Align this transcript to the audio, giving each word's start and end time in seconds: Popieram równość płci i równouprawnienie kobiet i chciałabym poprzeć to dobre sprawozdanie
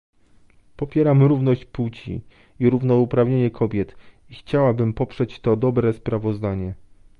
Popieram 0.77 1.23
równość 1.23 1.65
płci 1.65 2.21
i 2.59 2.69
równouprawnienie 2.69 3.51
kobiet 3.51 3.95
i 4.29 4.33
chciałabym 4.35 4.93
poprzeć 4.93 5.39
to 5.39 5.55
dobre 5.57 5.93
sprawozdanie 5.93 6.73